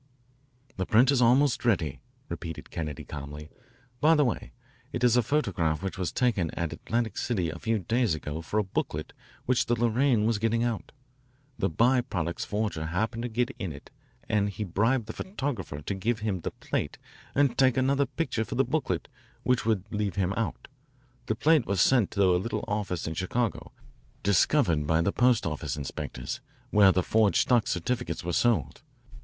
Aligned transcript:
"The 0.77 0.87
print 0.87 1.11
is 1.11 1.21
almost 1.21 1.63
ready," 1.63 1.99
repeated 2.27 2.71
Kennedy 2.71 3.03
calmly. 3.03 3.51
"By 3.99 4.15
the 4.15 4.25
way, 4.25 4.51
it 4.91 5.03
is 5.03 5.15
a 5.15 5.21
photograph 5.21 5.83
which 5.83 5.99
was 5.99 6.11
taken 6.11 6.49
at 6.55 6.73
Atlantic 6.73 7.19
City 7.19 7.51
a 7.51 7.59
few 7.59 7.77
days 7.77 8.15
ago 8.15 8.41
for 8.41 8.57
a 8.57 8.63
booklet 8.63 9.13
which 9.45 9.67
the 9.67 9.79
Lorraine 9.79 10.25
was 10.25 10.39
getting 10.39 10.63
out. 10.63 10.91
The 11.59 11.69
By 11.69 12.01
Products 12.01 12.43
forger 12.43 12.87
happened 12.87 13.21
to 13.21 13.29
get 13.29 13.51
in 13.59 13.71
it 13.71 13.91
and 14.27 14.49
he 14.49 14.63
bribed 14.63 15.05
the 15.05 15.13
photographer 15.13 15.83
to 15.83 15.93
give 15.93 16.21
him 16.21 16.39
the 16.41 16.49
plate 16.49 16.97
and 17.35 17.55
take 17.55 17.77
another 17.77 18.07
picture 18.07 18.43
for 18.43 18.55
the 18.55 18.65
booklet 18.65 19.07
which 19.43 19.67
would 19.67 19.83
leave 19.91 20.15
him 20.15 20.33
out. 20.33 20.67
The 21.27 21.35
plate 21.35 21.67
was 21.67 21.79
sent 21.79 22.09
to 22.13 22.23
a 22.23 22.41
little 22.41 22.65
office 22.67 23.05
in 23.05 23.13
Chicago, 23.13 23.71
discovered 24.23 24.87
by 24.87 25.01
the 25.01 25.13
post 25.13 25.45
office 25.45 25.77
inspectors, 25.77 26.41
where 26.71 26.91
the 26.91 27.03
forged 27.03 27.41
stock 27.41 27.67
certificates 27.67 28.23
were 28.23 28.33
sold. 28.33 28.81